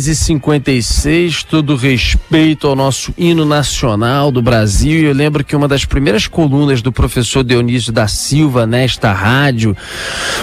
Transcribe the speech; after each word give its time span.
10 0.00 0.08
e 0.08 0.16
56 0.16 1.44
todo 1.44 1.76
respeito 1.76 2.66
ao 2.66 2.74
nosso 2.74 3.12
hino 3.18 3.44
nacional 3.44 4.30
do 4.32 4.40
Brasil. 4.40 5.02
E 5.02 5.04
eu 5.04 5.12
lembro 5.12 5.44
que 5.44 5.54
uma 5.54 5.68
das 5.68 5.84
primeiras 5.84 6.26
colunas 6.26 6.80
do 6.80 6.90
professor 6.90 7.44
Dionísio 7.44 7.92
da 7.92 8.08
Silva 8.08 8.66
nesta 8.66 9.12
rádio, 9.12 9.76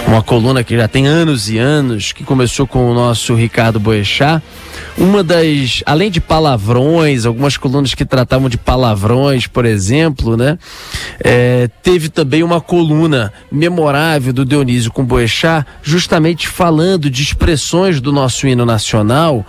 uma 0.05 0.21
coluna 0.21 0.63
que 0.63 0.75
já 0.75 0.87
tem 0.87 1.07
anos 1.07 1.49
e 1.49 1.57
anos, 1.57 2.11
que 2.11 2.23
começou 2.23 2.67
com 2.67 2.91
o 2.91 2.93
nosso 2.93 3.33
Ricardo 3.33 3.79
Boechat, 3.79 4.43
uma 4.95 5.23
das, 5.23 5.81
além 5.85 6.11
de 6.11 6.21
palavrões, 6.21 7.25
algumas 7.25 7.57
colunas 7.57 7.95
que 7.95 8.05
tratavam 8.05 8.49
de 8.49 8.57
palavrões, 8.57 9.47
por 9.47 9.65
exemplo, 9.65 10.37
né? 10.37 10.59
É, 11.23 11.67
teve 11.81 12.09
também 12.09 12.43
uma 12.43 12.61
coluna 12.61 13.33
memorável 13.51 14.31
do 14.31 14.45
Dionísio 14.45 14.91
com 14.91 15.03
Boechat, 15.03 15.65
justamente 15.81 16.47
falando 16.47 17.09
de 17.09 17.23
expressões 17.23 17.99
do 17.99 18.11
nosso 18.11 18.47
hino 18.47 18.65
nacional, 18.65 19.45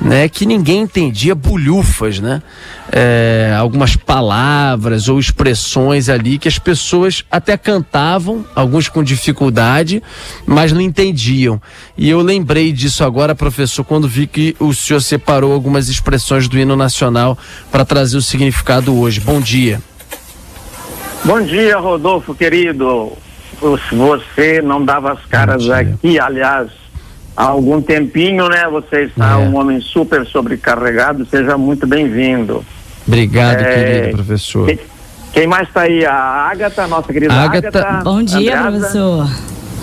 né? 0.00 0.28
Que 0.28 0.46
ninguém 0.46 0.82
entendia 0.82 1.34
bulhufas, 1.34 2.20
né? 2.20 2.42
É, 2.90 3.54
algumas 3.58 3.96
palavras 3.96 5.08
ou 5.08 5.18
expressões 5.18 6.08
ali 6.08 6.38
que 6.38 6.48
as 6.48 6.58
pessoas 6.58 7.24
até 7.30 7.56
cantavam, 7.56 8.44
alguns 8.54 8.88
com 8.88 9.02
dificuldade, 9.02 10.02
mas 10.46 10.72
não 10.72 10.80
entendiam. 10.80 11.60
E 11.96 12.08
eu 12.08 12.20
lembrei 12.20 12.72
disso 12.72 13.04
agora, 13.04 13.34
professor, 13.34 13.84
quando 13.84 14.08
vi 14.08 14.26
que 14.26 14.54
o 14.58 14.74
senhor 14.74 15.00
separou 15.00 15.52
algumas 15.52 15.88
expressões 15.88 16.48
do 16.48 16.58
hino 16.58 16.76
nacional 16.76 17.38
para 17.70 17.84
trazer 17.84 18.16
o 18.16 18.22
significado 18.22 18.98
hoje. 18.98 19.20
Bom 19.20 19.40
dia. 19.40 19.80
Bom 21.24 21.40
dia, 21.40 21.78
Rodolfo, 21.78 22.34
querido. 22.34 23.12
Você 23.60 24.60
não 24.60 24.84
dava 24.84 25.12
as 25.12 25.24
caras 25.26 25.70
aqui, 25.70 26.18
aliás, 26.18 26.68
há 27.36 27.44
algum 27.44 27.80
tempinho, 27.80 28.48
né? 28.48 28.66
Você 28.70 29.04
está 29.04 29.32
É. 29.32 29.36
um 29.36 29.56
homem 29.56 29.80
super 29.80 30.26
sobrecarregado, 30.26 31.26
seja 31.26 31.56
muito 31.58 31.86
bem-vindo. 31.86 32.64
Obrigado, 33.06 33.60
É, 33.60 33.74
querido 34.00 34.16
professor. 34.16 34.66
Quem, 34.66 34.78
quem 35.32 35.46
mais 35.46 35.66
está 35.68 35.82
aí? 35.82 36.04
A 36.04 36.14
Agatha, 36.14 36.86
nossa 36.86 37.12
querida 37.12 37.34
Agatha. 37.34 37.68
Agatha. 37.68 38.04
Bom 38.04 38.22
dia, 38.22 38.38
Andreasa. 38.60 38.70
professor. 38.78 39.28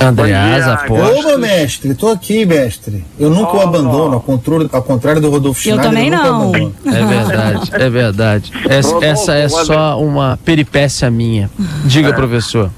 Andreasa 0.01 0.77
Bom 0.87 0.95
dia, 0.95 1.03
Aposto. 1.05 1.27
Oba, 1.27 1.37
mestre, 1.37 1.93
tô 1.93 2.07
aqui, 2.07 2.45
mestre. 2.45 3.03
Eu 3.19 3.29
nunca 3.29 3.51
o 3.51 3.57
Oh. 3.57 3.61
abandono, 3.63 4.13
ao 4.13 4.21
contrário, 4.21 4.69
ao 4.71 4.81
contrário 4.81 5.19
do 5.21 5.29
Rodolfo 5.29 5.59
Eu 5.59 5.75
Schneider. 5.75 5.83
também 5.85 6.09
nunca 6.09 6.23
o 6.23 6.31
não. 6.31 6.49
abandono. 6.49 6.73
É 6.85 7.03
verdade, 7.05 7.71
é 7.73 7.89
verdade. 7.89 8.51
Essa, 8.69 8.95
essa 9.05 9.33
é 9.35 9.49
só 9.49 10.01
uma 10.01 10.39
peripécia 10.45 11.11
minha. 11.11 11.49
Diga, 11.83 12.13
professor. 12.13 12.69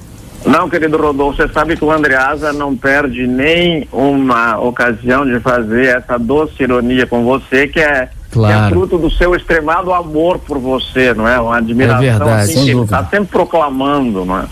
Não, 0.46 0.68
querido 0.69 0.97
Rodolfo, 0.97 1.38
você 1.38 1.47
sabe 1.53 1.78
que 1.78 1.85
o 1.85 1.91
Andreasa 1.91 2.52
não 2.52 2.75
perde 2.75 3.28
nem 3.28 3.88
uma 3.91 4.57
ocasião 4.59 5.25
de 5.25 5.40
fazer 5.40 5.97
essa 5.97 6.18
doce 6.18 6.53
ironia 6.63 7.06
com 7.06 7.24
você, 7.24 7.68
que 7.68 7.79
é, 7.79 8.09
Claro. 8.31 8.53
que 8.53 8.66
é 8.66 8.69
fruto 8.69 8.97
do 8.97 9.12
seu 9.12 9.35
extremado 9.35 9.94
amor 9.94 10.40
por 10.40 10.57
você, 10.57 11.13
não 11.13 11.28
é? 11.28 11.40
Uma 11.40 11.57
admiração 11.57 12.03
É 12.03 12.09
verdade. 12.09 12.52
assim, 12.52 12.66
que 12.66 12.72
está 12.84 13.06
sempre 13.06 13.28
proclamando, 13.29 14.25
não 14.25 14.40
é? 14.40 14.46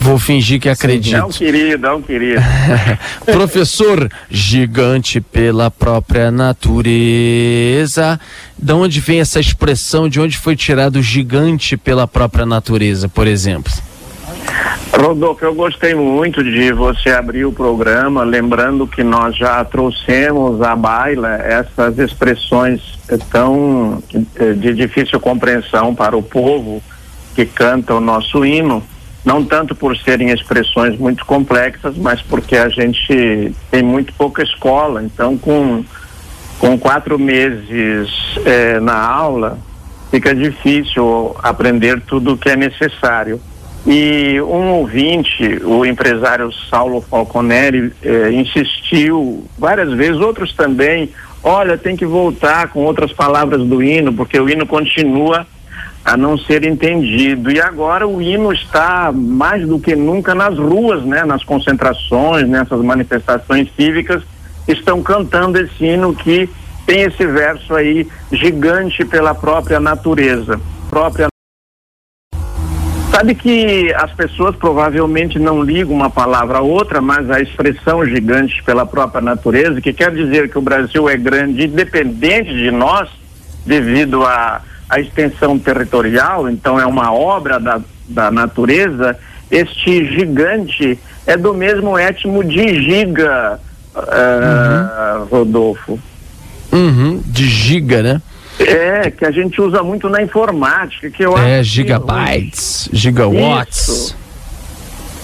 Vou 0.00 0.18
fingir 0.18 0.60
que 0.60 0.68
É 0.68 0.70
um 0.70 0.74
acredito. 0.74 1.28
querido, 1.30 1.86
é 1.86 1.92
um 1.94 2.02
querido. 2.02 2.40
Professor, 3.24 4.08
gigante 4.30 5.20
pela 5.20 5.70
própria 5.70 6.30
natureza. 6.30 8.18
De 8.58 8.72
onde 8.72 9.00
vem 9.00 9.20
essa 9.20 9.40
expressão? 9.40 10.08
De 10.08 10.20
onde 10.20 10.36
foi 10.38 10.54
tirado 10.54 11.02
gigante 11.02 11.76
pela 11.76 12.06
própria 12.06 12.44
natureza, 12.46 13.08
por 13.08 13.26
exemplo? 13.26 13.72
Rodolfo, 14.92 15.44
eu 15.44 15.54
gostei 15.54 15.94
muito 15.94 16.42
de 16.42 16.72
você 16.72 17.10
abrir 17.10 17.44
o 17.44 17.52
programa, 17.52 18.24
lembrando 18.24 18.86
que 18.86 19.02
nós 19.02 19.36
já 19.36 19.62
trouxemos 19.64 20.62
à 20.62 20.74
baila 20.74 21.34
essas 21.36 21.98
expressões 21.98 22.80
tão 23.30 24.02
eh, 24.36 24.52
de 24.54 24.72
difícil 24.74 25.20
compreensão 25.20 25.94
para 25.94 26.16
o 26.16 26.22
povo 26.22 26.82
que 27.34 27.44
canta 27.44 27.94
o 27.94 28.00
nosso 28.00 28.44
hino, 28.44 28.82
não 29.24 29.44
tanto 29.44 29.74
por 29.74 29.96
serem 29.98 30.30
expressões 30.30 30.98
muito 30.98 31.26
complexas, 31.26 31.96
mas 31.96 32.22
porque 32.22 32.56
a 32.56 32.68
gente 32.68 33.52
tem 33.70 33.82
muito 33.82 34.14
pouca 34.14 34.42
escola, 34.42 35.02
então 35.02 35.36
com 35.36 35.84
com 36.58 36.78
quatro 36.78 37.18
meses 37.18 38.10
eh, 38.44 38.80
na 38.80 38.96
aula, 38.96 39.58
fica 40.10 40.34
difícil 40.34 41.36
aprender 41.42 42.00
tudo 42.00 42.32
o 42.32 42.38
que 42.38 42.48
é 42.48 42.56
necessário. 42.56 43.40
E 43.86 44.40
um 44.40 44.72
ouvinte, 44.72 45.60
o 45.64 45.86
empresário 45.86 46.52
Saulo 46.68 47.00
Falconeri, 47.00 47.92
eh, 48.02 48.32
insistiu 48.32 49.44
várias 49.56 49.92
vezes, 49.92 50.20
outros 50.20 50.52
também, 50.54 51.10
olha, 51.42 51.78
tem 51.78 51.94
que 51.96 52.04
voltar 52.04 52.68
com 52.68 52.84
outras 52.84 53.12
palavras 53.12 53.62
do 53.62 53.80
hino, 53.80 54.12
porque 54.12 54.40
o 54.40 54.50
hino 54.50 54.66
continua 54.66 55.46
a 56.04 56.16
não 56.16 56.36
ser 56.36 56.64
entendido. 56.64 57.50
E 57.50 57.60
agora 57.60 58.08
o 58.08 58.20
hino 58.20 58.52
está 58.52 59.12
mais 59.14 59.66
do 59.66 59.78
que 59.78 59.94
nunca 59.94 60.34
nas 60.34 60.58
ruas, 60.58 61.04
né, 61.04 61.24
nas 61.24 61.44
concentrações, 61.44 62.48
nessas 62.48 62.80
manifestações 62.80 63.68
cívicas, 63.76 64.20
estão 64.66 65.00
cantando 65.00 65.58
esse 65.60 65.84
hino 65.84 66.12
que 66.12 66.50
tem 66.84 67.02
esse 67.02 67.24
verso 67.24 67.74
aí 67.74 68.06
gigante 68.32 69.04
pela 69.04 69.32
própria 69.32 69.78
natureza, 69.78 70.60
própria 70.90 71.28
Sabe 73.16 73.34
que 73.34 73.94
as 73.94 74.12
pessoas 74.12 74.54
provavelmente 74.56 75.38
não 75.38 75.62
ligam 75.62 75.94
uma 75.94 76.10
palavra 76.10 76.58
a 76.58 76.60
outra, 76.60 77.00
mas 77.00 77.30
a 77.30 77.40
expressão 77.40 78.04
gigante 78.04 78.62
pela 78.62 78.84
própria 78.84 79.22
natureza, 79.22 79.80
que 79.80 79.90
quer 79.90 80.14
dizer 80.14 80.50
que 80.50 80.58
o 80.58 80.60
Brasil 80.60 81.08
é 81.08 81.16
grande 81.16 81.64
independente 81.64 82.54
de 82.54 82.70
nós, 82.70 83.08
devido 83.64 84.22
à 84.22 84.60
extensão 84.98 85.58
territorial, 85.58 86.46
então 86.50 86.78
é 86.78 86.84
uma 86.84 87.10
obra 87.10 87.58
da, 87.58 87.80
da 88.06 88.30
natureza, 88.30 89.16
este 89.50 90.04
gigante 90.14 90.98
é 91.26 91.38
do 91.38 91.54
mesmo 91.54 91.96
étimo 91.96 92.44
de 92.44 92.82
giga, 92.82 93.58
ah, 93.94 95.24
Rodolfo. 95.30 95.98
Uhum, 96.70 97.22
de 97.24 97.48
giga, 97.48 98.02
né? 98.02 98.20
É, 98.58 99.10
que 99.10 99.24
a 99.24 99.30
gente 99.30 99.60
usa 99.60 99.82
muito 99.82 100.08
na 100.08 100.22
informática, 100.22 101.10
que 101.10 101.22
eu 101.24 101.36
É 101.36 101.58
acho 101.60 101.70
que- 101.70 101.76
gigabytes, 101.76 102.88
gigawatts. 102.92 103.88
Isso. 103.88 104.16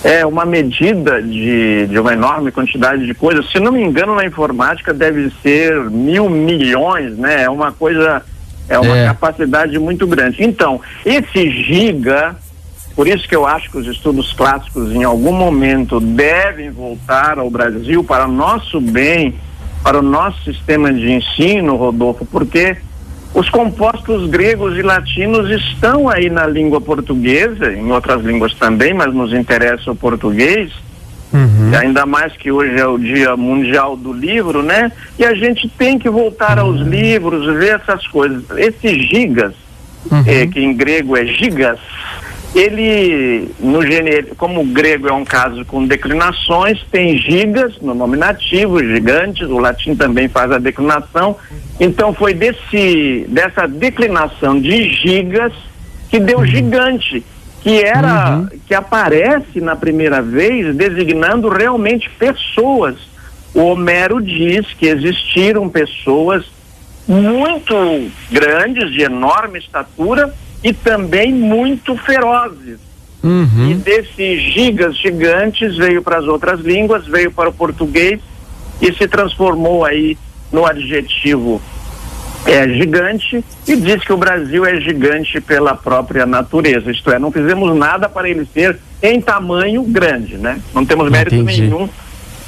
É 0.05 0.27
uma 0.27 0.45
medida 0.45 1.23
de, 1.23 1.87
de 1.87 1.99
uma 1.99 2.13
enorme 2.13 2.51
quantidade 2.51 3.07
de 3.07 3.15
coisas. 3.15 3.49
Se 3.51 3.61
não 3.61 3.71
me 3.73 3.81
engano, 3.83 4.15
na 4.17 4.27
informática 4.27 4.93
deve 4.93 5.31
ser 5.43 5.79
mil 5.91 6.29
milhões, 6.29 7.17
né? 7.17 7.45
É 7.45 7.49
uma 7.51 7.71
coisa, 7.73 8.21
é 8.69 8.79
uma 8.79 8.99
É. 8.99 9.07
capacidade 9.07 9.79
muito 9.79 10.07
grande. 10.07 10.43
Então, 10.43 10.81
esse 11.07 11.49
giga, 11.63 12.35
por 12.97 13.07
isso 13.07 13.29
que 13.29 13.37
eu 13.37 13.47
acho 13.47 13.71
que 13.71 13.79
os 13.79 13.87
estudos 13.87 14.33
clássicos 14.33 14.91
em 14.93 15.05
algum 15.05 15.33
momento 15.33 16.01
devem 16.01 16.69
voltar 16.71 17.39
ao 17.39 17.49
Brasil 17.49 18.03
para 18.03 18.27
nosso 18.27 18.81
bem, 18.81 19.37
para 19.85 20.01
o 20.01 20.03
nosso 20.03 20.43
sistema 20.43 20.93
de 20.93 21.13
ensino, 21.13 21.77
Rodolfo, 21.77 22.27
porque 22.27 22.77
os 23.35 23.49
compostos 23.49 24.29
gregos 24.29 24.77
e 24.77 24.83
latinos 24.83 25.51
estão 25.51 26.09
aí 26.09 26.29
na 26.29 26.47
língua 26.47 26.81
portuguesa, 26.81 27.73
em 27.73 27.91
outras 27.91 28.23
línguas 28.23 28.55
também, 28.55 28.93
mas 28.93 29.13
nos 29.15 29.33
interessa 29.33 29.91
o 29.91 29.97
português. 29.97 30.71
E 31.73 31.77
ainda 31.77 32.05
mais 32.05 32.37
que 32.37 32.53
hoje 32.53 32.79
é 32.79 32.87
o 32.87 32.99
Dia 32.99 33.35
Mundial 33.37 33.97
do 33.97 34.13
Livro, 34.13 34.63
né? 34.63 34.93
E 35.19 35.25
a 35.25 35.35
gente 35.35 35.67
tem 35.67 35.99
que 35.99 36.11
voltar 36.11 36.59
aos 36.59 36.79
livros, 36.81 37.47
ver 37.59 37.81
essas 37.81 38.07
coisas. 38.07 38.45
Esses 38.59 39.09
gigas, 39.09 39.55
eh, 40.27 40.47
que 40.47 40.61
em 40.61 40.75
grego 40.75 41.17
é 41.17 41.25
gigas, 41.25 41.79
ele, 42.55 43.51
no 43.59 43.83
gene, 43.83 44.25
como 44.37 44.61
o 44.61 44.67
grego 44.67 45.09
é 45.09 45.13
um 45.13 45.25
caso 45.25 45.65
com 45.65 45.87
declinações, 45.87 46.85
tem 46.91 47.17
gigas 47.17 47.81
no 47.81 47.95
nominativo, 47.95 48.79
gigantes, 48.79 49.49
o 49.49 49.59
latim 49.59 49.95
também 49.97 50.29
faz 50.29 50.53
a 50.53 50.59
declinação. 50.59 51.37
Então 51.81 52.13
foi 52.13 52.35
desse, 52.35 53.25
dessa 53.29 53.67
declinação 53.67 54.61
de 54.61 54.93
gigas 54.93 55.53
que 56.11 56.21
deu 56.21 56.45
gigante, 56.45 57.25
que 57.63 57.83
era 57.83 58.47
que 58.67 58.75
aparece 58.75 59.59
na 59.59 59.75
primeira 59.75 60.21
vez 60.21 60.77
designando 60.77 61.49
realmente 61.49 62.11
pessoas. 62.19 62.97
O 63.55 63.61
Homero 63.61 64.21
diz 64.21 64.67
que 64.75 64.87
existiram 64.87 65.71
pessoas 65.71 66.45
muito 67.09 67.75
grandes, 68.31 68.93
de 68.93 69.03
enorme 69.03 69.59
estatura 69.59 70.33
e 70.63 70.73
também 70.73 71.33
muito 71.33 71.97
ferozes. 71.97 72.79
E 73.71 73.75
desses 73.75 74.53
gigas 74.53 74.97
gigantes 74.97 75.77
veio 75.77 76.03
para 76.03 76.19
as 76.19 76.25
outras 76.25 76.61
línguas, 76.61 77.07
veio 77.07 77.31
para 77.31 77.51
o 77.51 77.53
português 77.53 78.21
e 78.81 78.93
se 78.95 79.07
transformou 79.07 79.85
aí 79.85 80.19
no 80.51 80.67
adjetivo 80.67 81.63
é 82.47 82.69
gigante 82.69 83.45
e 83.67 83.77
diz 83.77 84.03
que 84.03 84.13
o 84.13 84.17
Brasil 84.17 84.65
é 84.67 84.81
gigante 84.81 85.41
pela 85.41 85.75
própria 85.75 86.27
natureza. 86.27 86.91
Isto 86.91 87.11
é, 87.11 87.19
não 87.19 87.31
fizemos 87.31 87.77
nada 87.77 88.09
para 88.09 88.29
ele 88.29 88.47
ser 88.53 88.79
em 89.03 89.21
tamanho 89.21 89.83
grande, 89.85 90.37
né? 90.37 90.61
Não 90.75 90.85
temos 90.85 91.11
mérito 91.11 91.37
Entendi. 91.37 91.63
nenhum. 91.63 91.89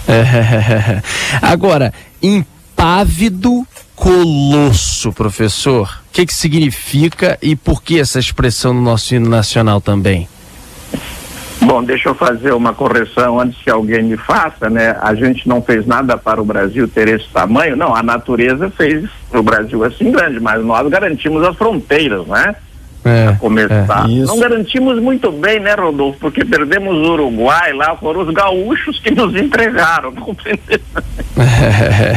É. 0.08 1.00
Agora, 1.40 1.92
impávido 2.22 3.64
colosso, 4.04 5.10
professor. 5.14 5.88
O 6.10 6.12
que 6.12 6.26
que 6.26 6.34
significa 6.34 7.38
e 7.40 7.56
por 7.56 7.82
que 7.82 7.98
essa 7.98 8.18
expressão 8.18 8.74
no 8.74 8.82
nosso 8.82 9.14
hino 9.14 9.30
nacional 9.30 9.80
também? 9.80 10.28
Bom, 11.62 11.82
deixa 11.82 12.10
eu 12.10 12.14
fazer 12.14 12.52
uma 12.52 12.74
correção 12.74 13.40
antes 13.40 13.58
que 13.62 13.70
alguém 13.70 14.02
me 14.02 14.18
faça, 14.18 14.68
né? 14.68 14.94
A 15.00 15.14
gente 15.14 15.48
não 15.48 15.62
fez 15.62 15.86
nada 15.86 16.18
para 16.18 16.40
o 16.40 16.44
Brasil 16.44 16.86
ter 16.86 17.08
esse 17.08 17.26
tamanho, 17.30 17.74
não, 17.74 17.96
a 17.96 18.02
natureza 18.02 18.68
fez 18.68 19.08
o 19.32 19.42
Brasil 19.42 19.82
assim 19.82 20.12
grande, 20.12 20.38
mas 20.38 20.62
nós 20.62 20.86
garantimos 20.90 21.42
as 21.42 21.56
fronteiras, 21.56 22.26
né? 22.26 22.54
É, 23.06 23.36
Começar. 23.38 24.08
Isso. 24.08 24.26
Não 24.26 24.38
garantimos 24.38 24.98
muito 25.00 25.30
bem, 25.32 25.60
né, 25.60 25.74
Rodolfo? 25.74 26.18
Porque 26.20 26.44
perdemos 26.44 26.94
o 26.94 27.12
Uruguai 27.12 27.72
lá, 27.72 27.96
foram 27.96 28.20
os 28.20 28.34
gaúchos 28.34 28.98
que 28.98 29.10
nos 29.10 29.34
entregaram, 29.34 30.12
compreendeu? 30.16 30.80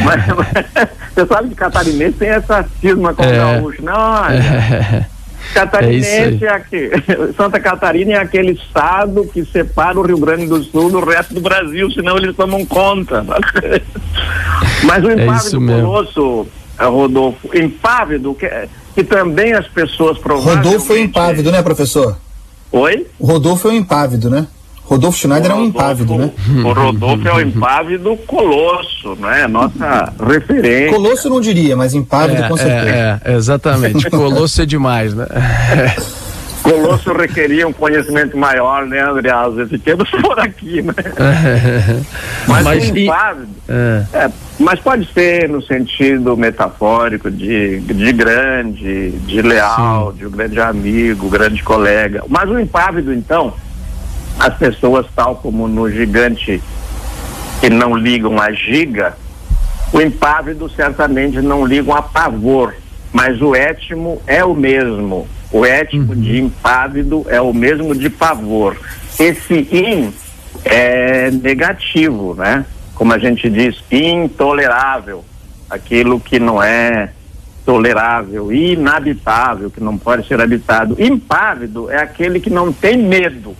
Mas, 0.04 0.88
você 1.20 1.26
sabe 1.26 1.48
que 1.48 1.54
catarinense 1.54 2.12
tem 2.18 2.28
essa 2.28 2.64
cisma 2.80 3.12
com 3.14 3.22
o 3.22 3.26
É. 3.26 3.36
gaúcho. 3.36 3.82
Não, 3.84 3.94
olha, 3.94 5.06
É 5.50 5.54
Catarinense 5.54 6.44
é, 6.44 6.48
aqui. 6.50 6.90
Santa 7.36 7.58
Catarina 7.58 8.12
é 8.14 8.18
aquele 8.18 8.52
estado 8.52 9.24
que 9.32 9.44
separa 9.46 9.98
o 9.98 10.02
Rio 10.02 10.18
Grande 10.18 10.46
do 10.46 10.62
Sul 10.62 10.90
do 10.90 11.00
resto 11.04 11.32
do 11.32 11.40
Brasil, 11.40 11.90
senão 11.90 12.16
eles 12.18 12.36
tomam 12.36 12.66
conta. 12.66 13.24
Mas 14.84 15.04
o 15.04 15.10
É 15.10 15.22
impávido 15.24 15.60
mesmo. 15.60 15.82
colosso, 15.86 16.46
eh, 16.78 16.84
Rodolfo, 16.84 17.56
impávido, 17.56 18.34
que, 18.34 18.48
que 18.94 19.02
também 19.04 19.52
as 19.54 19.66
pessoas 19.68 20.18
provavelmente... 20.18 20.64
Rodolfo 20.66 20.86
foi 20.86 21.00
impávido, 21.00 21.50
né, 21.50 21.62
professor? 21.62 22.16
Oi? 22.70 23.06
O 23.18 23.26
Rodolfo 23.26 23.68
é 23.68 23.72
um 23.72 23.74
impávido, 23.76 24.28
né? 24.28 24.46
Rodolfo 24.88 25.18
Schneider 25.18 25.50
é 25.50 25.54
um 25.54 25.66
impávido, 25.66 26.16
né? 26.16 26.30
O 26.64 26.72
Rodolfo 26.72 27.28
é 27.28 27.34
o 27.34 27.40
impávido 27.42 28.16
colosso, 28.26 29.14
né? 29.16 29.46
Nossa 29.46 30.12
referência. 30.26 30.94
Colosso 30.94 31.28
não 31.28 31.42
diria, 31.42 31.76
mas 31.76 31.92
impávido 31.92 32.42
com 32.48 32.56
certeza. 32.56 32.88
é, 32.88 33.20
é, 33.22 33.34
exatamente. 33.34 34.08
Colosso 34.10 34.62
é 34.62 34.66
demais, 34.66 35.12
né? 35.12 35.26
Colosso 36.62 37.12
requeria 37.12 37.68
um 37.68 37.72
conhecimento 37.72 38.36
maior, 38.36 38.86
né, 38.86 39.00
Andreas? 39.00 39.68
Fiquemos 39.68 40.10
por 40.10 40.40
aqui, 40.40 40.82
né? 40.82 40.94
Mas, 42.48 42.64
Mas 42.64 42.90
o 42.90 42.96
e- 42.96 43.04
impávido... 43.04 43.48
É. 43.68 44.04
É, 44.12 44.30
mas 44.58 44.80
pode 44.80 45.06
ser 45.12 45.48
no 45.48 45.62
sentido 45.62 46.36
metafórico 46.36 47.30
de, 47.30 47.78
de 47.80 48.12
grande, 48.12 49.10
de 49.10 49.40
leal, 49.40 50.12
de 50.12 50.26
um 50.26 50.30
grande 50.30 50.58
amigo, 50.60 51.28
grande 51.28 51.62
colega. 51.62 52.24
Mas 52.28 52.50
o 52.50 52.58
impávido, 52.58 53.12
então, 53.14 53.52
as 54.38 54.56
pessoas, 54.56 55.06
tal 55.14 55.36
como 55.36 55.66
no 55.66 55.90
gigante, 55.90 56.62
que 57.60 57.68
não 57.68 57.96
ligam 57.96 58.40
a 58.40 58.52
giga, 58.52 59.16
o 59.92 60.00
impávido 60.00 60.68
certamente 60.68 61.40
não 61.40 61.66
ligam 61.66 61.94
a 61.94 62.02
pavor, 62.02 62.74
mas 63.12 63.40
o 63.40 63.54
étimo 63.54 64.20
é 64.26 64.44
o 64.44 64.54
mesmo. 64.54 65.26
O 65.50 65.64
étimo 65.64 66.14
de 66.14 66.38
impávido 66.38 67.24
é 67.28 67.40
o 67.40 67.54
mesmo 67.54 67.94
de 67.94 68.10
pavor. 68.10 68.76
Esse 69.18 69.66
in 69.72 70.12
é 70.64 71.30
negativo, 71.30 72.34
né? 72.34 72.66
Como 72.94 73.12
a 73.12 73.18
gente 73.18 73.48
diz, 73.48 73.82
intolerável, 73.90 75.24
aquilo 75.70 76.20
que 76.20 76.38
não 76.38 76.62
é 76.62 77.10
tolerável, 77.64 78.52
inabitável, 78.52 79.70
que 79.70 79.80
não 79.80 79.96
pode 79.96 80.26
ser 80.26 80.40
habitado. 80.40 80.96
Impávido 80.98 81.90
é 81.90 81.96
aquele 81.96 82.40
que 82.40 82.50
não 82.50 82.72
tem 82.72 82.98
medo. 82.98 83.56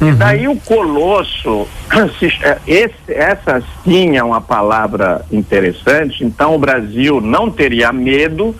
E 0.00 0.12
daí 0.12 0.48
o 0.48 0.56
colosso, 0.56 1.66
é, 2.42 2.58
esse, 2.66 2.94
essa 3.08 3.62
sim 3.84 4.16
é 4.16 4.24
uma 4.24 4.40
palavra 4.40 5.24
interessante, 5.30 6.24
então 6.24 6.54
o 6.54 6.58
Brasil 6.58 7.20
não 7.20 7.50
teria 7.50 7.92
medo 7.92 8.54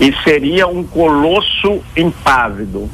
e 0.00 0.12
seria 0.24 0.66
um 0.66 0.82
colosso 0.82 1.80
impávido. 1.96 2.90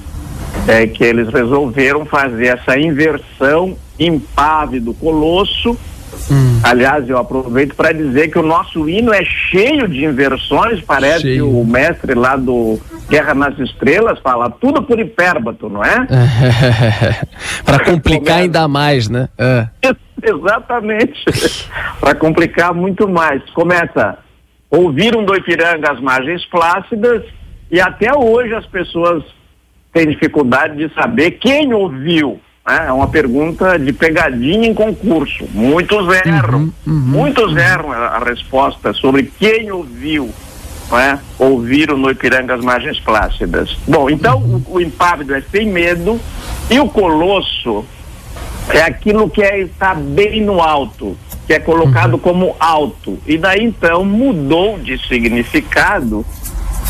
É 0.66 0.86
que 0.86 1.02
eles 1.02 1.28
resolveram 1.32 2.04
fazer 2.04 2.58
essa 2.58 2.78
inversão 2.78 3.76
impávido 3.98 4.92
colosso. 4.94 5.76
Aliás, 6.62 7.08
eu 7.08 7.16
aproveito 7.16 7.74
para 7.74 7.92
dizer 7.92 8.28
que 8.28 8.38
o 8.38 8.42
nosso 8.42 8.88
hino 8.88 9.12
é 9.14 9.24
cheio 9.24 9.88
de 9.88 10.04
inversões, 10.04 10.80
parece 10.82 11.22
Cheio. 11.22 11.36
que 11.36 11.42
o 11.42 11.64
mestre 11.64 12.14
lá 12.14 12.36
do 12.36 12.78
Guerra 13.08 13.34
nas 13.34 13.58
Estrelas 13.58 14.18
fala 14.20 14.50
tudo 14.50 14.82
por 14.82 15.00
hipérbato, 15.00 15.68
não 15.68 15.82
é? 15.82 16.06
Para 17.64 17.84
complicar 17.84 18.38
ainda 18.38 18.68
mais, 18.68 19.08
né? 19.08 19.28
É. 19.38 19.66
Exatamente. 20.22 21.24
Para 22.00 22.14
complicar 22.14 22.74
muito 22.74 23.08
mais. 23.08 23.42
Começa, 23.50 24.18
ouviram 24.70 25.24
do 25.24 25.34
Ipiranga 25.34 25.92
as 25.92 26.00
margens 26.00 26.44
plácidas 26.46 27.22
e 27.70 27.80
até 27.80 28.14
hoje 28.14 28.54
as 28.54 28.66
pessoas 28.66 29.24
têm 29.92 30.08
dificuldade 30.08 30.76
de 30.76 30.92
saber 30.94 31.32
quem 31.32 31.72
ouviu. 31.72 32.40
né? 32.66 32.86
É 32.88 32.92
uma 32.92 33.08
pergunta 33.08 33.78
de 33.78 33.92
pegadinha 33.92 34.68
em 34.68 34.74
concurso. 34.74 35.48
Muitos 35.54 36.06
erram. 36.14 36.72
Muitos 36.84 37.56
erram 37.56 37.90
a, 37.92 37.96
a 37.96 38.18
resposta 38.18 38.92
sobre 38.92 39.32
quem 39.38 39.70
ouviu. 39.70 40.30
Não 40.90 40.98
é? 40.98 41.18
Ouviram 41.38 41.96
no 41.96 42.10
Ipiranga 42.10 42.54
as 42.54 42.64
margens 42.64 42.98
plácidas. 43.00 43.76
Bom, 43.86 44.08
então 44.08 44.38
o, 44.38 44.76
o 44.76 44.80
impávido 44.80 45.34
é 45.34 45.42
sem 45.50 45.66
medo 45.66 46.20
e 46.70 46.80
o 46.80 46.88
colosso 46.88 47.84
é 48.70 48.82
aquilo 48.82 49.28
que 49.30 49.42
é, 49.42 49.60
está 49.60 49.94
bem 49.94 50.42
no 50.42 50.60
alto, 50.60 51.16
que 51.46 51.54
é 51.54 51.58
colocado 51.58 52.18
como 52.18 52.54
alto. 52.60 53.18
E 53.26 53.38
daí 53.38 53.64
então 53.64 54.04
mudou 54.04 54.78
de 54.78 54.98
significado 55.06 56.24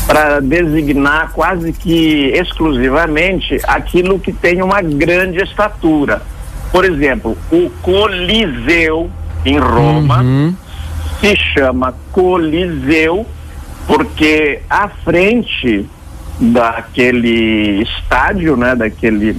para 0.05 0.39
designar 0.39 1.31
quase 1.33 1.71
que 1.71 2.31
exclusivamente 2.35 3.59
aquilo 3.67 4.19
que 4.19 4.33
tem 4.33 4.61
uma 4.61 4.81
grande 4.81 5.37
estatura. 5.39 6.21
Por 6.71 6.83
exemplo, 6.83 7.37
o 7.51 7.69
Coliseu 7.81 9.09
em 9.45 9.57
Roma 9.57 10.21
Uhum. 10.21 10.55
se 11.21 11.35
chama 11.35 11.93
Coliseu 12.11 13.25
porque 13.89 14.59
à 14.69 14.87
frente 14.87 15.83
daquele 16.39 17.81
estádio, 17.81 18.55
né, 18.55 18.75
daquele 18.75 19.35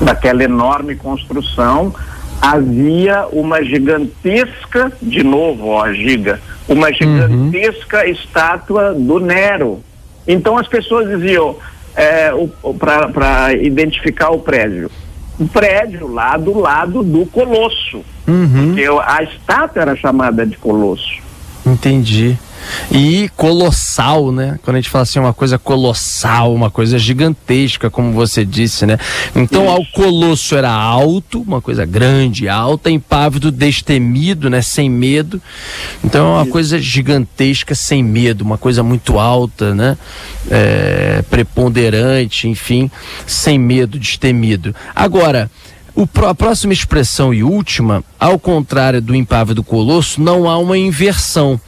daquela 0.00 0.42
enorme 0.42 0.96
construção 0.96 1.94
havia 2.42 3.26
uma 3.32 3.62
gigantesca, 3.64 4.92
de 5.00 5.22
novo, 5.22 5.68
ó, 5.68 5.90
giga, 5.92 6.40
uma 6.68 6.92
gigantesca 6.92 8.06
estátua 8.08 8.92
do 8.92 9.20
Nero. 9.20 9.80
Então 10.26 10.58
as 10.58 10.66
pessoas 10.66 11.08
diziam, 11.08 11.56
é, 11.94 12.30
para 13.14 13.54
identificar 13.54 14.30
o 14.30 14.40
prédio, 14.40 14.90
o 15.38 15.46
prédio 15.46 16.08
lá 16.12 16.36
do 16.36 16.58
lado 16.58 17.04
do 17.04 17.24
Colosso, 17.26 18.04
Uhum. 18.26 18.66
porque 18.74 18.84
a 19.06 19.22
estátua 19.22 19.82
era 19.82 19.94
chamada 19.94 20.44
de 20.44 20.56
Colosso. 20.56 21.22
Entendi. 21.64 22.36
E 22.90 23.30
colossal, 23.36 24.32
né? 24.32 24.58
Quando 24.62 24.76
a 24.76 24.80
gente 24.80 24.90
fala 24.90 25.02
assim, 25.02 25.18
uma 25.18 25.32
coisa 25.32 25.58
colossal, 25.58 26.54
uma 26.54 26.70
coisa 26.70 26.98
gigantesca, 26.98 27.90
como 27.90 28.12
você 28.12 28.44
disse, 28.44 28.86
né? 28.86 28.98
Então, 29.34 29.68
ao 29.68 29.84
colosso 29.86 30.56
era 30.56 30.70
alto, 30.70 31.42
uma 31.42 31.60
coisa 31.60 31.84
grande, 31.84 32.48
alta, 32.48 32.90
impávido, 32.90 33.50
destemido, 33.50 34.48
né? 34.48 34.62
Sem 34.62 34.88
medo. 34.88 35.40
Então, 36.04 36.26
é 36.26 36.42
uma 36.42 36.46
coisa 36.46 36.78
gigantesca, 36.78 37.74
sem 37.74 38.02
medo, 38.02 38.42
uma 38.42 38.58
coisa 38.58 38.82
muito 38.82 39.18
alta, 39.18 39.74
né? 39.74 39.96
É, 40.50 41.22
preponderante, 41.28 42.48
enfim, 42.48 42.90
sem 43.26 43.58
medo, 43.58 43.98
destemido. 43.98 44.74
Agora, 44.94 45.50
o, 45.96 46.06
a 46.26 46.34
próxima 46.34 46.74
expressão 46.74 47.32
e 47.32 47.42
última, 47.42 48.04
ao 48.20 48.38
contrário 48.38 49.00
do 49.00 49.14
impávido 49.14 49.64
colosso, 49.64 50.20
não 50.20 50.48
há 50.48 50.58
uma 50.58 50.76
inversão. 50.76 51.58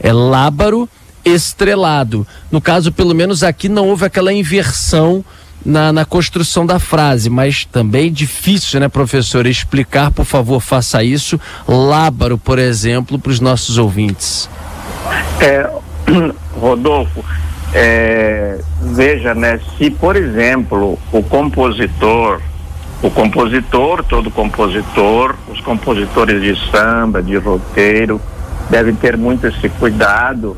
É 0.00 0.12
lábaro 0.12 0.88
estrelado. 1.24 2.26
No 2.50 2.60
caso, 2.60 2.92
pelo 2.92 3.14
menos 3.14 3.42
aqui, 3.42 3.68
não 3.68 3.88
houve 3.88 4.04
aquela 4.04 4.32
inversão 4.32 5.24
na, 5.64 5.92
na 5.92 6.04
construção 6.04 6.66
da 6.66 6.78
frase, 6.78 7.30
mas 7.30 7.64
também 7.64 8.12
difícil, 8.12 8.78
né, 8.80 8.88
professor? 8.88 9.46
Explicar, 9.46 10.10
por 10.10 10.24
favor, 10.24 10.60
faça 10.60 11.02
isso. 11.02 11.40
Lábaro, 11.66 12.36
por 12.36 12.58
exemplo, 12.58 13.18
para 13.18 13.30
os 13.30 13.40
nossos 13.40 13.78
ouvintes. 13.78 14.48
É, 15.40 15.70
Rodolfo, 16.60 17.24
é, 17.72 18.60
veja, 18.82 19.34
né, 19.34 19.58
se 19.78 19.90
por 19.90 20.16
exemplo 20.16 20.98
o 21.10 21.22
compositor 21.22 22.40
o 23.02 23.10
compositor, 23.10 24.02
todo 24.02 24.30
compositor, 24.30 25.36
os 25.52 25.60
compositores 25.60 26.40
de 26.40 26.70
samba, 26.70 27.22
de 27.22 27.36
roteiro, 27.36 28.18
devem 28.70 28.94
ter 28.94 29.16
muito 29.16 29.46
esse 29.46 29.68
cuidado. 29.68 30.56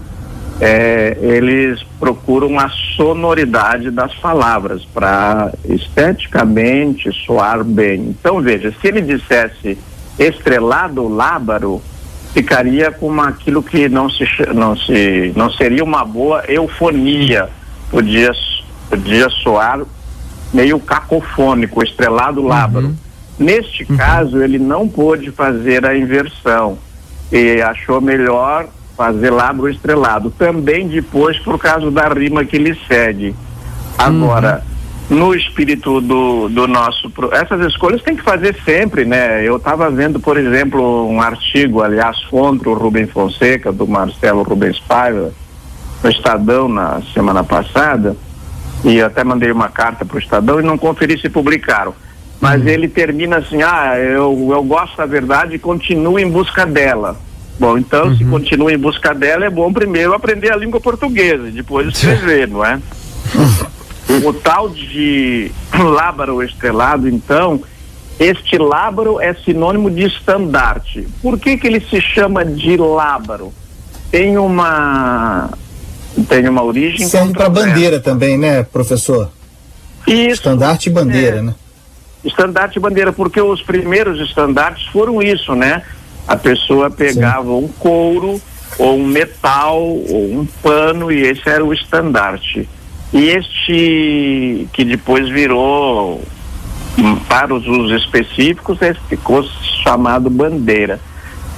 É, 0.59 1.19
eles 1.21 1.83
procuram 2.01 2.59
a 2.59 2.71
sonoridade 2.97 3.91
das 3.91 4.15
palavras 4.15 4.85
para 4.87 5.53
esteticamente 5.67 7.13
soar 7.27 7.63
bem. 7.63 8.15
Então, 8.19 8.41
veja, 8.41 8.73
se 8.81 8.89
ele 8.89 9.03
dissesse 9.03 9.77
estrelado 10.19 11.07
lábaro, 11.09 11.83
ficaria 12.33 12.91
com 12.91 13.21
aquilo 13.21 13.63
que 13.63 13.87
não 13.89 14.09
se 14.09 14.25
não 14.55 14.75
se 14.75 15.33
não 15.37 15.51
seria 15.51 15.85
uma 15.85 16.05
boa 16.05 16.43
eufonia. 16.49 17.51
Podia 17.91 18.33
podia 18.89 19.29
soar 19.29 19.83
meio 20.55 20.81
cacofônico, 20.81 21.83
estrelado 21.83 22.43
lábaro. 22.43 22.87
Uhum. 22.87 22.97
Neste 23.39 23.85
uhum. 23.91 23.97
caso, 23.99 24.43
ele 24.43 24.59
não 24.59 24.89
pôde 24.89 25.31
fazer 25.31 25.85
a 25.85 25.97
inversão 25.97 26.79
e 27.30 27.61
achou 27.62 28.00
melhor 28.00 28.66
fazer 28.97 29.30
lábaro 29.30 29.68
estrelado. 29.68 30.30
Também 30.30 30.88
depois 30.88 31.38
por 31.38 31.59
causa 31.59 31.90
da 31.90 32.09
rima 32.09 32.45
que 32.45 32.59
lhe 32.59 32.78
segue. 32.87 33.35
Agora, 33.99 34.62
uhum. 35.11 35.18
no 35.18 35.35
espírito 35.35 36.00
do, 36.00 36.49
do 36.49 36.66
nosso. 36.66 37.12
Essas 37.33 37.61
escolhas 37.66 38.02
tem 38.02 38.16
que 38.16 38.23
fazer 38.23 38.56
sempre, 38.64 39.04
né? 39.04 39.42
Eu 39.42 39.56
estava 39.56 39.90
vendo, 39.90 40.21
por 40.21 40.37
exemplo, 40.37 41.09
um 41.09 41.21
artigo, 41.21 41.83
aliás, 41.83 42.18
contra 42.26 42.68
o 42.71 42.75
Rubem 42.75 43.06
Fonseca, 43.06 43.73
do 43.73 43.87
Marcelo 43.87 44.42
Rubens 44.42 44.78
Paiva, 44.80 45.33
no 46.02 46.11
Estadão 46.11 46.68
na 46.68 47.00
semana 47.14 47.42
passada 47.42 48.16
e 48.85 49.00
até 49.00 49.25
mandei 49.25 49.50
uma 49.50 49.68
carta 49.68 50.04
para 50.04 50.16
o 50.16 50.18
Estadão 50.18 50.61
e 50.61 50.62
não 50.62 50.78
conferi 50.78 51.18
se 51.18 51.28
publicaram. 51.28 51.95
Mas 52.40 52.61
uhum. 52.61 52.69
ele 52.69 52.88
termina 52.88 53.38
assim, 53.38 53.62
ah, 53.62 53.95
eu, 53.99 54.50
eu 54.52 54.62
gosto 54.62 54.97
da 54.97 55.07
verdade 55.07 55.55
e 55.55 55.59
continuo 55.59 56.19
em 56.19 56.28
busca 56.28 56.66
dela. 56.66 57.16
Bom, 57.59 57.78
então 57.78 58.09
uhum. 58.09 58.16
se 58.16 58.25
continua 58.25 58.73
em 58.73 58.78
busca 58.78 59.14
dela, 59.14 59.47
é 59.47 59.50
bom 59.50 59.73
primeiro 59.73 60.12
aprender 60.12 60.52
a 60.52 60.57
língua 60.57 60.78
portuguesa, 60.78 61.50
depois 61.50 61.88
escrever, 61.88 62.49
não 62.49 62.64
é? 62.64 62.78
o 64.25 64.33
tal 64.33 64.69
de 64.69 65.50
lábaro 65.73 66.43
estrelado, 66.43 67.09
então, 67.09 67.62
este 68.19 68.59
lábaro 68.59 69.21
é 69.21 69.35
sinônimo 69.35 69.90
de 69.90 70.05
estandarte. 70.05 71.09
Por 71.23 71.38
que 71.38 71.57
que 71.57 71.66
ele 71.66 71.81
se 71.81 72.00
chama 72.00 72.45
de 72.45 72.76
lábaro? 72.76 73.52
Tem 74.11 74.38
uma 74.38 75.50
tem 76.28 76.49
uma 76.49 76.62
origem. 76.62 77.07
Serve 77.07 77.35
para 77.35 77.49
bandeira 77.49 78.00
também, 78.00 78.38
né, 78.38 78.62
professor? 78.62 79.31
Isso. 80.07 80.35
Estandarte 80.35 80.88
e 80.88 80.93
bandeira, 80.93 81.38
é. 81.38 81.43
né? 81.43 81.55
Estandarte 82.26 82.80
bandeira, 82.80 83.12
porque 83.12 83.40
os 83.40 83.62
primeiros 83.62 84.21
estandartes 84.21 84.87
foram 84.88 85.23
isso, 85.23 85.54
né? 85.54 85.83
A 86.26 86.37
pessoa 86.37 86.90
pegava 86.90 87.49
Sim. 87.49 87.64
um 87.64 87.68
couro, 87.68 88.40
ou 88.78 88.99
um 88.99 89.06
metal, 89.06 89.80
ou 89.80 90.33
um 90.33 90.47
pano, 90.62 91.11
e 91.11 91.23
esse 91.23 91.49
era 91.49 91.64
o 91.64 91.73
estandarte. 91.73 92.68
E 93.12 93.28
este, 93.28 94.68
que 94.73 94.85
depois 94.85 95.28
virou, 95.28 96.21
hum, 96.99 97.16
para 97.28 97.54
os 97.54 97.66
usos 97.66 98.02
específicos, 98.02 98.78
ficou 99.09 99.45
chamado 99.85 100.28
bandeira. 100.28 101.00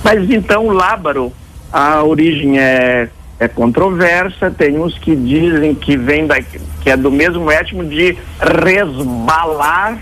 Mas 0.05 0.31
então 0.31 0.67
o 0.67 0.73
lábaro, 0.73 1.33
a 1.73 2.03
origem 2.05 2.59
é 2.59 3.09
é 3.41 3.47
controversa, 3.47 4.51
tem 4.51 4.79
uns 4.79 4.99
que 4.99 5.15
dizem 5.15 5.75
que 5.75 5.97
vem 5.97 6.27
da, 6.27 6.43
que 6.43 6.91
é 6.91 6.97
do 6.97 7.11
mesmo 7.11 7.51
étimo 7.51 7.85
de 7.85 8.17
resbalar, 8.41 9.99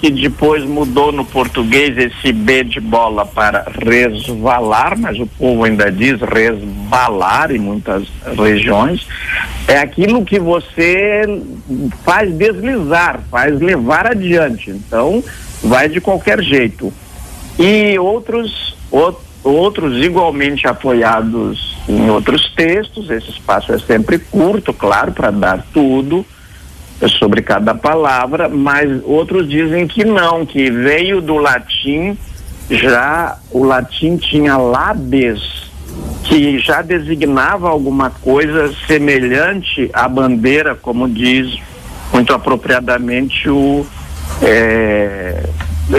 que 0.00 0.10
depois 0.10 0.64
mudou 0.64 1.12
no 1.12 1.26
português 1.26 1.96
esse 1.98 2.32
B 2.32 2.64
de 2.64 2.80
bola 2.80 3.26
para 3.26 3.66
resvalar, 3.84 4.98
mas 4.98 5.18
o 5.18 5.26
povo 5.26 5.64
ainda 5.64 5.92
diz 5.92 6.18
resbalar 6.22 7.54
em 7.54 7.58
muitas 7.58 8.08
regiões. 8.38 9.06
É 9.68 9.78
aquilo 9.78 10.24
que 10.24 10.38
você 10.38 11.22
faz 12.02 12.32
deslizar, 12.32 13.20
faz 13.30 13.60
levar 13.60 14.06
adiante. 14.06 14.70
Então, 14.70 15.22
vai 15.62 15.86
de 15.88 16.00
qualquer 16.00 16.42
jeito. 16.42 16.90
E 17.58 17.98
outros, 17.98 18.74
outros 19.44 20.02
igualmente 20.02 20.66
apoiados 20.66 21.76
em 21.86 22.08
outros 22.08 22.50
textos. 22.54 23.10
Esse 23.10 23.30
espaço 23.30 23.70
é 23.70 23.78
sempre 23.78 24.18
curto, 24.18 24.72
claro, 24.72 25.12
para 25.12 25.30
dar 25.30 25.66
tudo 25.74 26.24
sobre 27.08 27.42
cada 27.42 27.74
palavra, 27.74 28.48
mas 28.48 29.02
outros 29.04 29.48
dizem 29.48 29.86
que 29.86 30.04
não, 30.04 30.44
que 30.44 30.70
veio 30.70 31.20
do 31.20 31.36
latim, 31.36 32.16
já 32.70 33.38
o 33.50 33.64
latim 33.64 34.16
tinha 34.16 34.56
labes, 34.56 35.70
que 36.24 36.58
já 36.58 36.82
designava 36.82 37.68
alguma 37.68 38.10
coisa 38.10 38.72
semelhante 38.86 39.90
à 39.92 40.08
bandeira, 40.08 40.74
como 40.74 41.08
diz 41.08 41.58
muito 42.12 42.32
apropriadamente 42.32 43.48
o 43.48 43.86
é, 44.42 45.42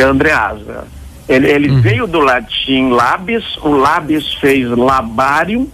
Andreasa 0.06 0.86
ele, 1.32 1.50
ele 1.50 1.70
uhum. 1.70 1.82
veio 1.82 2.08
do 2.08 2.20
latim 2.20 2.90
labis, 2.90 3.44
o 3.64 3.72
labis 3.72 4.34
fez 4.36 4.70
labarium, 4.70 5.68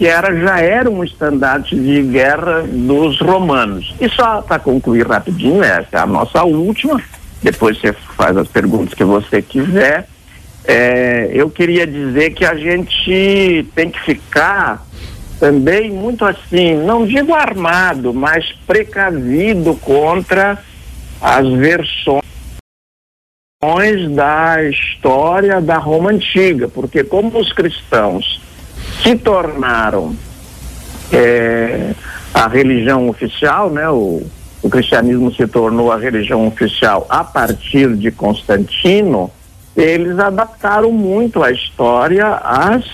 que 0.00 0.06
era, 0.06 0.34
já 0.34 0.58
era 0.58 0.88
um 0.88 1.04
estandarte 1.04 1.76
de 1.76 2.00
guerra 2.04 2.62
dos 2.66 3.20
romanos. 3.20 3.94
E 4.00 4.08
só 4.08 4.40
para 4.40 4.58
concluir 4.58 5.06
rapidinho, 5.06 5.62
essa 5.62 5.88
é 5.92 5.98
a 5.98 6.06
nossa 6.06 6.42
última, 6.42 6.98
depois 7.42 7.78
você 7.78 7.92
faz 7.92 8.34
as 8.34 8.48
perguntas 8.48 8.94
que 8.94 9.04
você 9.04 9.42
quiser. 9.42 10.08
É, 10.64 11.28
eu 11.34 11.50
queria 11.50 11.86
dizer 11.86 12.30
que 12.30 12.46
a 12.46 12.54
gente 12.54 13.68
tem 13.74 13.90
que 13.90 14.00
ficar 14.00 14.86
também 15.38 15.90
muito 15.90 16.24
assim, 16.24 16.76
não 16.76 17.04
digo 17.04 17.34
armado, 17.34 18.14
mas 18.14 18.50
precavido 18.66 19.74
contra 19.82 20.58
as 21.20 21.46
versões 21.46 22.22
da 24.16 24.64
história 24.64 25.60
da 25.60 25.76
Roma 25.76 26.10
antiga, 26.10 26.68
porque 26.68 27.04
como 27.04 27.38
os 27.38 27.52
cristãos 27.52 28.40
se 29.02 29.16
tornaram 29.16 30.14
é, 31.12 31.94
a 32.32 32.46
religião 32.48 33.08
oficial, 33.08 33.70
né? 33.70 33.88
O, 33.88 34.22
o 34.62 34.68
cristianismo 34.68 35.32
se 35.32 35.46
tornou 35.46 35.90
a 35.90 35.96
religião 35.96 36.46
oficial 36.46 37.06
a 37.08 37.24
partir 37.24 37.96
de 37.96 38.10
Constantino, 38.10 39.30
eles 39.76 40.18
adaptaram 40.18 40.92
muito 40.92 41.42
a 41.42 41.50
história 41.50 42.26
às 42.26 42.84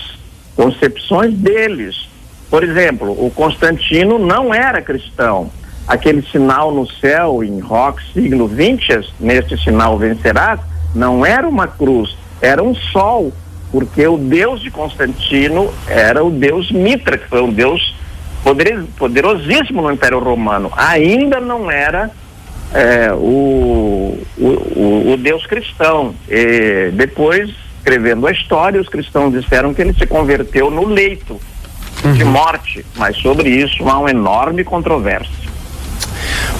concepções 0.55 1.33
deles. 1.33 2.07
Por 2.49 2.63
exemplo, 2.63 3.11
o 3.11 3.29
Constantino 3.29 4.17
não 4.17 4.53
era 4.53 4.81
cristão, 4.81 5.51
aquele 5.87 6.21
sinal 6.21 6.71
no 6.71 6.87
céu 6.89 7.43
em 7.43 7.59
rock 7.59 8.01
signo 8.13 8.47
Vintias, 8.47 9.13
neste 9.19 9.61
sinal 9.61 9.97
vencerás, 9.97 10.59
não 10.95 11.25
era 11.25 11.47
uma 11.47 11.67
cruz, 11.67 12.15
era 12.41 12.63
um 12.63 12.73
sol, 12.73 13.33
porque 13.77 14.07
o 14.07 14.17
deus 14.17 14.59
de 14.59 14.71
Constantino 14.71 15.71
era 15.87 16.23
o 16.23 16.31
deus 16.31 16.71
Mitra, 16.71 17.15
que 17.15 17.27
foi 17.27 17.43
um 17.43 17.53
deus 17.53 17.95
poderosíssimo 18.97 19.83
no 19.83 19.91
Império 19.91 20.17
Romano. 20.17 20.71
Ainda 20.75 21.39
não 21.39 21.69
era 21.69 22.09
é, 22.73 23.13
o, 23.13 24.17
o, 24.35 25.11
o, 25.13 25.15
deus 25.15 25.45
cristão. 25.45 26.15
E 26.27 26.89
depois, 26.91 27.51
escrevendo 27.77 28.25
a 28.25 28.31
história, 28.31 28.81
os 28.81 28.89
cristãos 28.89 29.31
disseram 29.31 29.75
que 29.75 29.81
ele 29.83 29.93
se 29.93 30.07
converteu 30.07 30.71
no 30.71 30.87
leito 30.87 31.39
de 32.15 32.23
morte, 32.23 32.83
mas 32.95 33.15
sobre 33.17 33.47
isso 33.47 33.87
há 33.87 33.99
uma 33.99 34.09
enorme 34.09 34.63
controvérsia. 34.63 35.46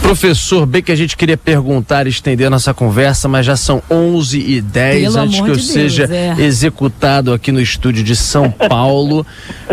Professor, 0.07 0.65
bem 0.65 0.81
que 0.81 0.89
a 0.89 0.95
gente 0.95 1.17
queria 1.17 1.35
perguntar 1.35 2.07
e 2.07 2.09
estender 2.09 2.49
nossa 2.49 2.73
conversa, 2.73 3.27
mas 3.27 3.45
já 3.45 3.57
são 3.57 3.83
11 3.91 4.39
e 4.39 4.61
10 4.61 5.01
Pelo 5.01 5.19
antes 5.19 5.35
que 5.35 5.41
eu 5.41 5.47
de 5.47 5.51
Deus, 5.51 5.67
seja 5.67 6.09
é. 6.09 6.33
executado 6.39 7.33
aqui 7.33 7.51
no 7.51 7.59
estúdio 7.59 8.05
de 8.05 8.15
São 8.15 8.49
Paulo. 8.49 9.27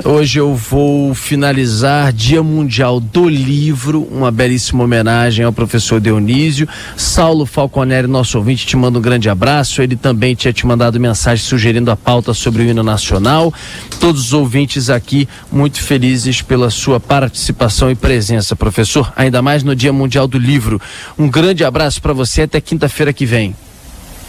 Hoje 0.04 0.40
eu 0.40 0.52
vou 0.52 1.14
finalizar 1.14 2.12
Dia 2.12 2.42
Mundial 2.42 2.98
do 2.98 3.28
Livro, 3.28 4.08
uma 4.10 4.32
belíssima 4.32 4.82
homenagem 4.82 5.44
ao 5.44 5.52
professor 5.52 6.00
Dionísio. 6.00 6.68
Saulo 6.96 7.46
Falconeri, 7.46 8.08
nosso 8.08 8.36
ouvinte, 8.36 8.66
te 8.66 8.76
manda 8.76 8.98
um 8.98 9.02
grande 9.02 9.30
abraço. 9.30 9.82
Ele 9.82 9.94
também 9.94 10.34
tinha 10.34 10.52
te 10.52 10.66
mandado 10.66 10.98
mensagem 10.98 11.44
sugerindo 11.44 11.92
a 11.92 11.96
pauta 11.96 12.34
sobre 12.34 12.64
o 12.64 12.66
hino 12.66 12.82
nacional. 12.82 13.54
Todos 14.00 14.24
os 14.24 14.32
ouvintes 14.32 14.90
aqui 14.90 15.28
muito 15.52 15.80
felizes 15.80 16.42
pela 16.42 16.70
sua 16.70 16.98
participação 16.98 17.88
e 17.88 17.94
presença, 17.94 18.56
professor, 18.56 19.12
ainda 19.14 19.40
mais 19.40 19.62
no 19.62 19.76
Dia 19.76 19.92
Mundial 19.92 20.23
do 20.26 20.38
Livro. 20.38 20.80
Um 21.18 21.28
grande 21.28 21.64
abraço 21.64 22.00
para 22.00 22.12
você 22.12 22.42
até 22.42 22.60
quinta-feira 22.60 23.12
que 23.12 23.26
vem. 23.26 23.54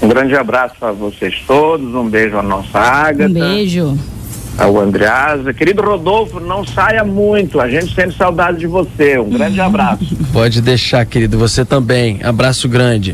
Um 0.02 0.08
grande 0.08 0.36
abraço 0.36 0.76
a 0.82 0.92
vocês 0.92 1.44
todos, 1.48 1.94
um 1.94 2.10
beijo 2.10 2.38
à 2.38 2.44
nossa 2.44 2.80
Ágata. 2.80 3.30
Um 3.30 3.34
beijo. 3.34 3.98
Ao 4.58 4.80
Andreasa. 4.80 5.54
Querido 5.54 5.82
Rodolfo, 5.82 6.40
não 6.40 6.66
saia 6.66 7.04
muito, 7.04 7.60
a 7.60 7.70
gente 7.70 7.94
sente 7.94 8.16
saudade 8.16 8.60
de 8.60 8.68
você. 8.68 9.20
Um 9.20 9.30
grande 9.30 9.60
abraço. 9.60 10.16
Pode 10.32 10.62
deixar, 10.62 11.06
querido, 11.06 11.38
você 11.38 11.66
também. 11.66 12.22
Abraço 12.24 12.70
grande. 12.70 13.14